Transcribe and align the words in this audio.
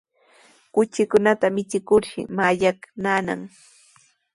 Kuchikunata 0.73 1.45
michikurshi 1.55 2.19
mallaqnanaq. 2.35 3.41